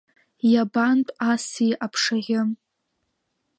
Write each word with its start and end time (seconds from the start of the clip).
Иабантә 0.51 1.11
аси 1.31 1.67
аԥшаӷьы? 1.85 2.39